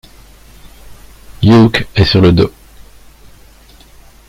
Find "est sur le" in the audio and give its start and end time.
1.95-2.31